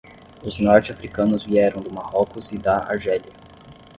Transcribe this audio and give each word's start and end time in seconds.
Os 0.43 0.57
norte-africanos 0.57 1.43
vieram 1.43 1.79
do 1.79 1.91
Marrocos 1.93 2.51
e 2.51 2.57
da 2.57 2.85
Argélia. 2.87 3.33